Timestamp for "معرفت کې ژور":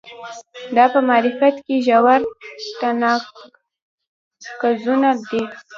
1.07-2.21